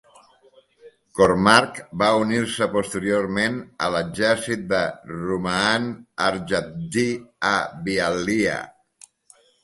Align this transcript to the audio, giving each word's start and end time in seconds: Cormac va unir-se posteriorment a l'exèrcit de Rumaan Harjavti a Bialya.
Cormac 1.17 1.75
va 2.01 2.05
unir-se 2.21 2.67
posteriorment 2.75 3.59
a 3.87 3.89
l'exèrcit 3.95 4.63
de 4.71 4.79
Rumaan 5.11 5.85
Harjavti 6.29 7.05
a 7.51 7.53
Bialya. 7.89 8.57